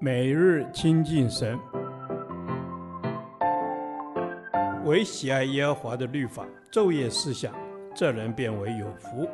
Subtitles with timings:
[0.00, 1.58] 每日亲近神，
[4.84, 7.54] 唯喜爱耶和华的律法，昼夜思想，
[7.94, 9.28] 这人便为有福。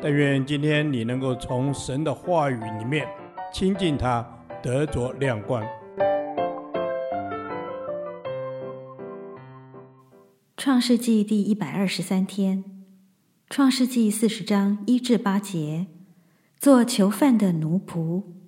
[0.00, 3.06] 但愿今天你能够从神的话语里面
[3.52, 4.26] 亲近他，
[4.62, 5.62] 得着亮光。
[10.56, 12.64] 创世纪第一百二十三天，
[13.50, 15.86] 创世纪四十章一至八节，
[16.58, 18.41] 做囚犯的奴仆。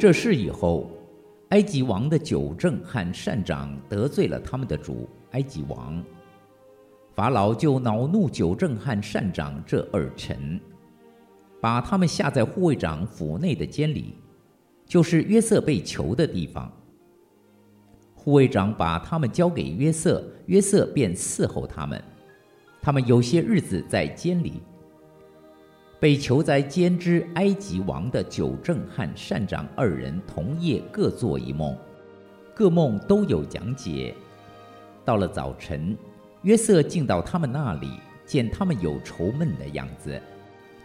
[0.00, 0.88] 这事以后，
[1.48, 6.00] 埃及王的九政和善长得罪了他们的主埃及王。
[7.16, 10.60] 法老就恼怒九政和善长这二臣，
[11.60, 14.14] 把他们下在护卫长府内的监里，
[14.86, 16.72] 就是约瑟被囚的地方。
[18.28, 21.98] 护卫长把他们交给约瑟，约瑟便伺候他们。
[22.78, 24.60] 他们有些日子在监里。
[25.98, 31.74] 被囚在监之埃及王的酒政和善长二人同夜各做一梦，
[32.54, 34.14] 各梦都有讲解。
[35.06, 35.96] 到了早晨，
[36.42, 37.92] 约瑟进到他们那里，
[38.26, 40.20] 见他们有愁闷的样子，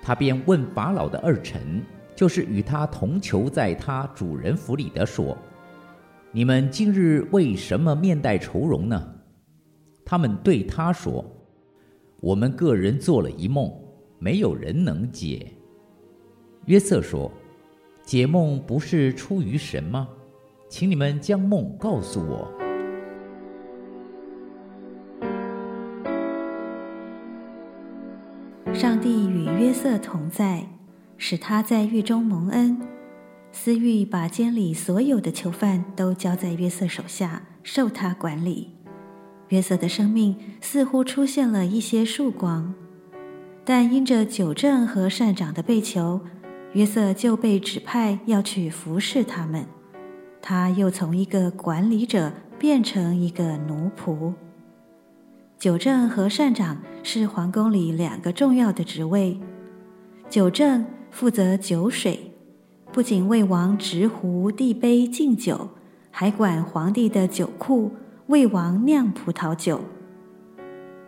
[0.01, 1.83] 他便问法老的二臣，
[2.15, 5.37] 就是与他同囚在他主人府里的，说
[6.33, 9.15] ：“你们今日为什么面带愁容呢？”
[10.03, 11.23] 他们对他说
[12.19, 13.71] ：“我们个人做了一梦。”
[14.19, 15.51] 没有人能解。
[16.65, 17.29] 约瑟说
[18.03, 20.07] ：“解梦不是出于神吗？
[20.69, 22.49] 请你们将梦告诉我。”
[28.73, 30.65] 上帝与约瑟同在，
[31.17, 32.92] 使他在狱中蒙恩。
[33.55, 38.71] 司狱把监里所有的囚犯都交在约瑟手下，受他管理。
[39.49, 42.73] 约瑟的生命似乎出现了一些曙光。
[43.63, 46.19] 但因着酒政和善长的被囚，
[46.73, 49.65] 约瑟就被指派要去服侍他们。
[50.41, 54.33] 他又从一个管理者变成一个奴仆。
[55.59, 59.39] 酒政和善长是皇宫里两个重要的职位。
[60.27, 62.32] 酒政负责酒水，
[62.93, 65.69] 不仅为王执壶递杯敬酒，
[66.11, 67.91] 还管皇帝的酒库，
[68.27, 69.81] 为王酿葡萄酒。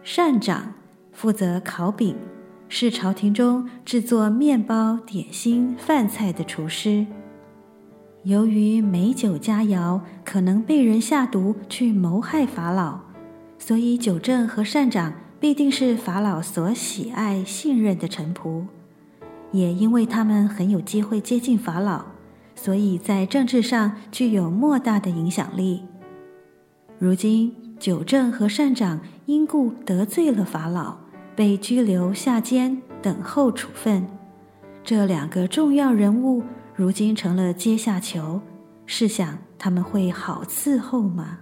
[0.03, 0.73] 膳长
[1.13, 2.15] 负责烤饼。
[2.67, 7.05] 是朝廷中制作面包、点心、饭菜的厨师。
[8.23, 13.01] 由于美酒佳肴可能被人下毒去谋害法老，
[13.59, 18.63] 所以酒政和膳长必定是法老所喜爱、信任的臣仆。
[19.51, 22.05] 也因为他们很有机会接近法老，
[22.55, 25.83] 所以在政治上具有莫大的影响力。
[26.97, 31.05] 如今，酒政和善长因故得罪了法老。
[31.35, 34.07] 被拘留下监，等候处分。
[34.85, 36.41] 这两个重要人物
[36.73, 38.39] 如今成了阶下囚，
[38.85, 41.39] 试想他们会好伺候吗？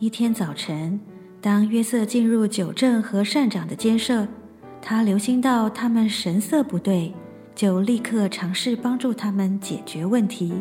[0.00, 0.98] 一天早晨，
[1.40, 4.26] 当约瑟进入酒政和善长的监舍，
[4.82, 7.12] 他留心到他们神色不对，
[7.54, 10.52] 就立刻尝试帮助他们解决问题。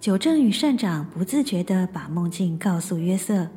[0.00, 3.48] 酒政与善长不自觉地把梦境告诉约瑟。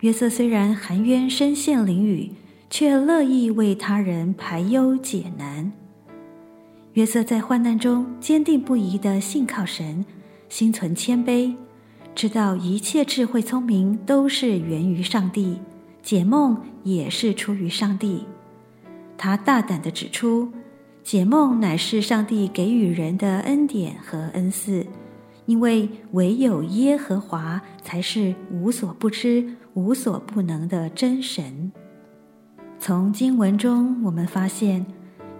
[0.00, 2.30] 约瑟虽然含冤身陷囹圄，
[2.68, 5.72] 却乐意为他人排忧解难。
[6.94, 10.04] 约瑟在患难中坚定不移地信靠神，
[10.48, 11.54] 心存谦卑，
[12.14, 15.58] 知道一切智慧聪明都是源于上帝，
[16.06, 18.24] 解梦也是出于上帝。
[19.18, 20.48] 他大胆地指出，
[21.02, 24.86] 解梦乃是上帝给予人的恩典和恩赐。
[25.46, 29.44] 因为唯有耶和华才是无所不知、
[29.74, 31.72] 无所不能的真神。
[32.78, 34.86] 从经文中，我们发现，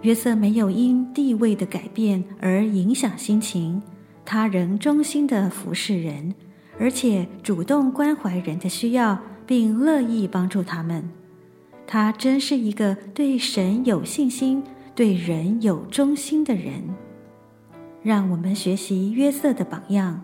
[0.01, 3.81] 约瑟没有因地位的改变而影响心情，
[4.25, 6.35] 他仍忠心地服侍人，
[6.77, 9.17] 而且主动关怀人的需要，
[9.47, 11.09] 并乐意帮助他们。
[11.87, 14.61] 他真是一个对神有信心、
[14.93, 16.83] 对人有忠心的人。
[18.03, 20.21] 让我们学习约瑟的榜样，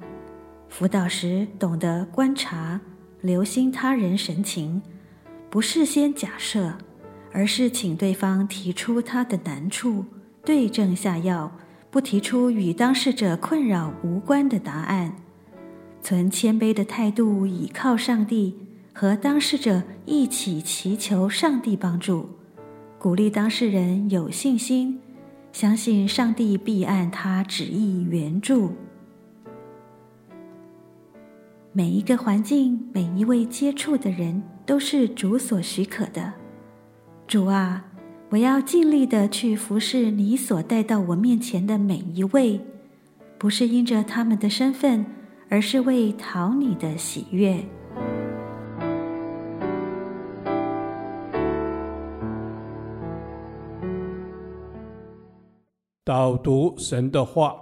[0.69, 2.79] 辅导时懂得观察、
[3.21, 4.81] 留心他人神情，
[5.49, 6.73] 不事先假设，
[7.31, 10.05] 而是请对方提出他的难处，
[10.43, 11.51] 对症下药，
[11.89, 15.15] 不提出与当事者困扰无关的答案，
[16.01, 18.57] 存谦卑的态度，倚靠上帝，
[18.93, 22.29] 和当事者一起祈求上帝帮助，
[22.99, 24.99] 鼓励当事人有信心。
[25.51, 28.71] 相信上帝必按他旨意援助。
[31.71, 36.33] 每一个环境，每一位接触的人，都是主所许可的。
[37.27, 37.85] 主啊，
[38.29, 42.59] 我要尽力的去服侍你所带到我面前的每一位，
[43.37, 45.05] 不是因着他们的身份，
[45.49, 47.63] 而是为讨你的喜悦。
[56.05, 57.55] 导读神的话。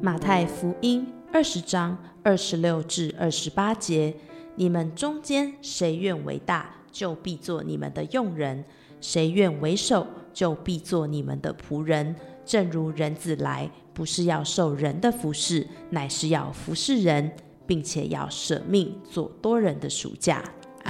[0.00, 4.14] 马太福音二十章二十六至二十八节：
[4.54, 8.62] 你们中间谁愿为大，就必做你们的用人；
[9.00, 12.14] 谁愿为首，就必做你们的仆人。
[12.44, 17.32] 正如人子来，不是要受人的服侍，乃是要服侍人，
[17.66, 20.40] 并且要舍命做多人的赎价。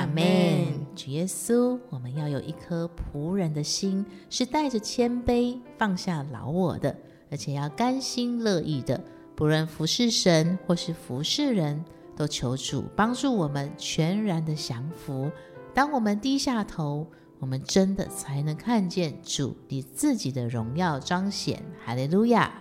[0.00, 0.86] 阿门。
[0.96, 6.96] 主耶稣，我们要有一颗仆人的心，是带着谦卑放下老我的。
[7.30, 8.98] 而且要甘心乐意的，
[9.36, 11.84] 不论服侍神或是服侍人，
[12.16, 15.30] 都求主帮助我们全然的降服。
[15.74, 17.06] 当我们低下头，
[17.38, 21.62] 我们真的才能看见主你自己的荣耀彰显。
[21.84, 22.59] 哈利路亚。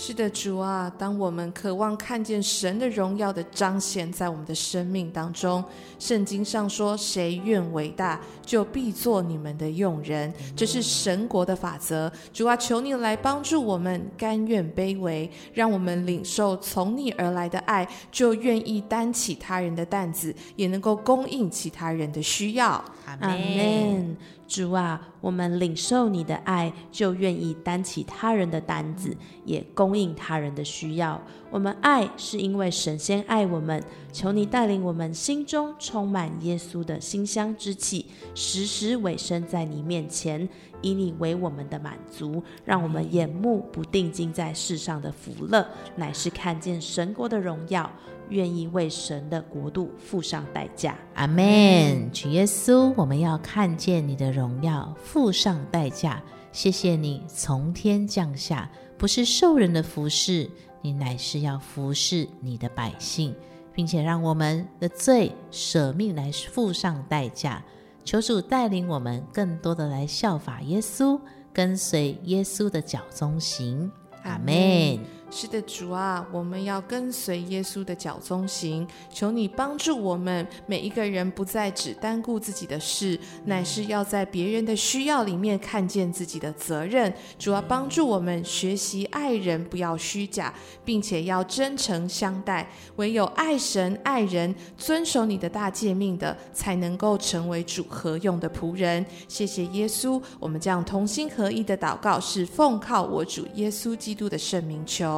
[0.00, 5.62] 是的，主啊，当我们渴望看见神的荣耀的彰显在我们的生命当中，
[5.98, 12.10] 圣经上说：“谁愿伟大，就必做你们的用人。”这是神国的法则。
[12.32, 22.82] 主啊，求你来帮助我们，甘愿卑微，让我们领受从你而来的爱，就愿意担起他人的担子，也能够供应其他人的需要。
[23.04, 24.16] 阿门。
[24.48, 29.14] 主啊，我们领受你的爱，就愿意担起他人的担子，
[29.44, 31.22] 也供应他人的需要。
[31.50, 33.84] 我们爱是因为神仙爱我们。
[34.10, 40.48] 求你带领我们心中充满耶稣的馨香之气，时时委身在你面前，
[40.82, 45.66] 以你为我们的满足，让我们眼目不定睛在世上的福乐，
[45.96, 47.90] 乃是看见神国的荣耀。
[48.30, 50.94] 愿意为神的国度付上代价。
[51.14, 52.12] 阿门。
[52.12, 56.22] 主耶稣，我们要看见你的荣耀，付上代价。
[56.52, 60.46] 谢谢你从天降下，不是受人的服侍，
[60.82, 63.34] 你乃是要服侍你的百姓，
[63.72, 67.64] 并且让我们的罪舍命来付上代价。
[68.08, 71.20] 求主带领我们更多的来效法耶稣，
[71.52, 73.92] 跟随耶稣的脚中行。
[74.22, 74.98] 阿门。
[75.30, 78.86] 是的，主啊，我们要跟随耶稣的脚踪行。
[79.12, 87.12] 求你帮助我们每一个人，不再只单顾自己的事，乃是要在别人的需要里面看见自己的责任。
[87.38, 90.52] 主啊，帮助我们学习爱人，不要虚假，
[90.82, 92.66] 并且要真诚相待。
[92.96, 99.04] 唯有爱神、爱人、遵守你的大诫命的，才能够成为主合用的仆人。
[99.28, 105.17] 谢谢耶稣，我们这样同心合意的祷告，是奉靠我主耶稣基督的圣名求